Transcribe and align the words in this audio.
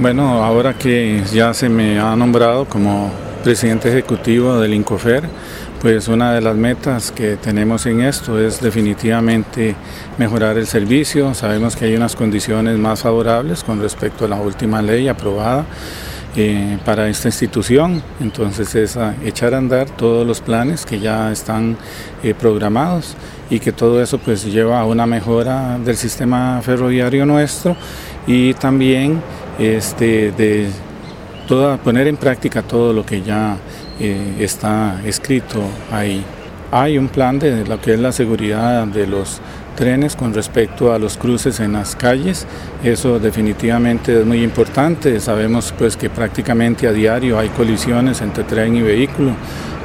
Bueno, 0.00 0.42
ahora 0.42 0.72
que 0.72 1.22
ya 1.30 1.52
se 1.52 1.68
me 1.68 2.00
ha 2.00 2.16
nombrado 2.16 2.64
como 2.64 3.10
presidente 3.44 3.90
ejecutivo 3.90 4.58
del 4.58 4.72
INCOFER, 4.72 5.24
pues 5.82 6.08
una 6.08 6.32
de 6.32 6.40
las 6.40 6.56
metas 6.56 7.12
que 7.12 7.36
tenemos 7.36 7.84
en 7.84 8.00
esto 8.00 8.40
es 8.40 8.62
definitivamente 8.62 9.76
mejorar 10.16 10.56
el 10.56 10.66
servicio. 10.66 11.34
Sabemos 11.34 11.76
que 11.76 11.84
hay 11.84 11.96
unas 11.96 12.16
condiciones 12.16 12.78
más 12.78 13.02
favorables 13.02 13.62
con 13.62 13.78
respecto 13.82 14.24
a 14.24 14.28
la 14.28 14.36
última 14.36 14.80
ley 14.80 15.06
aprobada 15.06 15.66
eh, 16.34 16.78
para 16.82 17.06
esta 17.06 17.28
institución. 17.28 18.02
Entonces 18.20 18.74
es 18.74 18.98
echar 19.22 19.52
a 19.52 19.58
andar 19.58 19.90
todos 19.90 20.26
los 20.26 20.40
planes 20.40 20.86
que 20.86 20.98
ya 20.98 21.30
están 21.30 21.76
eh, 22.22 22.32
programados 22.32 23.16
y 23.50 23.60
que 23.60 23.72
todo 23.72 24.02
eso 24.02 24.16
pues 24.16 24.46
lleva 24.46 24.80
a 24.80 24.86
una 24.86 25.04
mejora 25.04 25.76
del 25.78 25.98
sistema 25.98 26.62
ferroviario 26.62 27.26
nuestro 27.26 27.76
y 28.26 28.54
también 28.54 29.20
este, 29.60 30.32
de 30.32 30.68
toda, 31.46 31.76
poner 31.76 32.08
en 32.08 32.16
práctica 32.16 32.62
todo 32.62 32.92
lo 32.92 33.04
que 33.04 33.22
ya 33.22 33.56
eh, 34.00 34.36
está 34.40 35.00
escrito 35.04 35.62
ahí. 35.92 36.24
Hay 36.72 36.96
un 36.96 37.08
plan 37.08 37.38
de 37.38 37.66
lo 37.66 37.80
que 37.80 37.94
es 37.94 38.00
la 38.00 38.12
seguridad 38.12 38.86
de 38.86 39.06
los 39.06 39.40
trenes 39.76 40.14
con 40.16 40.32
respecto 40.32 40.92
a 40.92 40.98
los 40.98 41.16
cruces 41.16 41.60
en 41.60 41.72
las 41.72 41.96
calles. 41.96 42.46
Eso 42.84 43.18
definitivamente 43.18 44.20
es 44.20 44.26
muy 44.26 44.42
importante. 44.42 45.18
Sabemos 45.20 45.74
pues 45.76 45.96
que 45.96 46.08
prácticamente 46.08 46.86
a 46.86 46.92
diario 46.92 47.38
hay 47.38 47.48
colisiones 47.48 48.20
entre 48.20 48.44
tren 48.44 48.76
y 48.76 48.82
vehículo, 48.82 49.32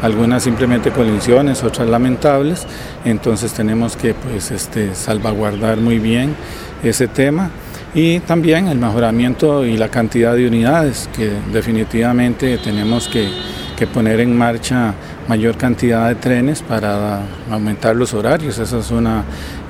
algunas 0.01 0.43
simplemente 0.43 0.91
colisiones, 0.91 1.63
otras 1.63 1.89
lamentables. 1.89 2.67
Entonces 3.03 3.51
tenemos 3.53 3.97
que 3.97 4.13
pues 4.13 4.51
este 4.51 4.93
salvaguardar 4.95 5.77
muy 5.77 5.99
bien 5.99 6.35
ese 6.83 7.07
tema 7.07 7.49
y 7.95 8.19
también 8.19 8.67
el 8.67 8.77
mejoramiento 8.77 9.65
y 9.65 9.77
la 9.77 9.87
cantidad 9.87 10.35
de 10.35 10.45
unidades 10.45 11.09
que 11.15 11.31
definitivamente 11.53 12.57
tenemos 12.57 13.07
que 13.07 13.29
que 13.75 13.87
poner 13.87 14.19
en 14.19 14.37
marcha 14.37 14.93
mayor 15.27 15.57
cantidad 15.57 16.07
de 16.07 16.15
trenes 16.15 16.61
para 16.61 17.21
aumentar 17.51 17.95
los 17.95 18.13
horarios. 18.13 18.57
Esa 18.57 18.79
es 18.79 18.91
una 18.91 19.23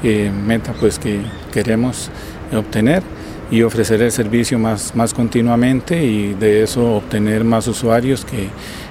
eh, 0.03 0.31
meta 0.31 0.73
pues, 0.80 1.00
que 1.00 1.22
queremos 1.52 2.09
obtener 2.53 3.03
y 3.52 3.61
ofrecer 3.61 4.02
el 4.02 4.11
servicio 4.11 4.58
más, 4.58 4.95
más 4.95 5.14
continuamente 5.14 6.03
y 6.03 6.33
de 6.33 6.64
eso 6.64 6.95
obtener 6.95 7.44
más 7.44 7.67
usuarios 7.67 8.26
que 8.26 8.50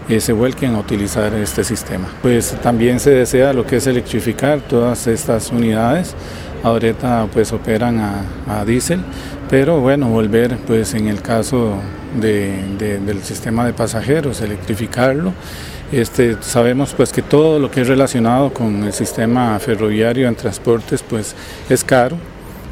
eh, 0.09 0.20
se 0.20 0.33
vuelquen 0.33 0.75
a 0.75 0.79
utilizar 0.79 1.35
este 1.35 1.65
sistema. 1.65 2.09
Pues 2.23 2.57
también 2.62 3.01
se 3.01 3.11
desea 3.11 3.53
lo 3.53 3.67
que 3.67 3.77
es 3.77 3.87
electrificar 3.87 4.61
todas 4.61 5.07
estas 5.07 5.51
unidades. 5.51 6.15
Ahorita 6.62 7.27
pues 7.33 7.53
operan 7.53 7.98
a, 7.98 8.25
a 8.48 8.65
diésel, 8.65 9.01
pero 9.51 9.81
bueno, 9.81 10.09
volver 10.09 10.57
pues 10.67 10.95
en 10.95 11.09
el 11.09 11.20
caso 11.20 11.79
del 12.20 13.23
sistema 13.23 13.67
de 13.67 13.73
pasajeros, 13.73 14.41
electrificarlo. 14.41 15.33
Este, 15.93 16.37
sabemos 16.41 16.95
pues 16.95 17.12
que 17.12 17.23
todo 17.23 17.59
lo 17.59 17.70
que 17.70 17.83
es 17.83 17.89
relacionado 17.89 18.53
con 18.53 18.84
el 18.84 18.93
sistema 18.93 19.59
ferroviario 19.59 20.27
en 20.27 20.35
transportes 20.35 21.03
pues 21.03 21.37
es 21.69 21.85
caro, 21.85 22.17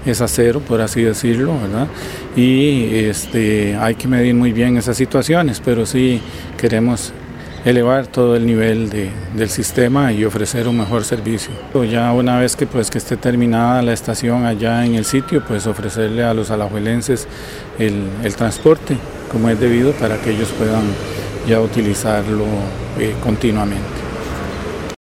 es 0.06 0.20
acero 0.20 0.60
por 0.60 0.80
así 0.80 1.02
decirlo, 1.02 1.54
¿verdad? 1.60 1.86
Y 2.34 2.94
este, 2.94 3.76
hay 3.76 3.94
que 3.94 4.08
medir 4.08 4.34
muy 4.34 4.52
bien 4.52 4.76
esas 4.76 4.96
situaciones, 4.96 5.60
pero 5.64 5.86
sí 5.86 6.20
queremos 6.56 7.12
elevar 7.64 8.06
todo 8.06 8.36
el 8.36 8.46
nivel 8.46 8.90
del 9.34 9.48
sistema 9.48 10.12
y 10.12 10.24
ofrecer 10.24 10.68
un 10.68 10.78
mejor 10.78 11.04
servicio. 11.04 11.50
Ya 11.90 12.12
una 12.12 12.38
vez 12.38 12.56
que, 12.56 12.66
pues, 12.66 12.90
que 12.90 12.98
esté 12.98 13.16
terminada 13.16 13.82
la 13.82 13.92
estación 13.92 14.46
allá 14.46 14.84
en 14.84 14.94
el 14.94 15.04
sitio, 15.04 15.44
pues 15.46 15.66
ofrecerle 15.66 16.24
a 16.24 16.34
los 16.34 16.50
alajuelenses 16.50 17.28
el, 17.78 18.08
el 18.24 18.34
transporte 18.34 18.96
como 19.32 19.48
es 19.48 19.58
debido 19.58 19.92
para 19.92 20.18
que 20.18 20.30
ellos 20.30 20.50
puedan 20.58 20.84
ya 21.48 21.60
utilizarlo 21.60 22.44
eh, 22.98 23.14
continuamente. 23.22 23.91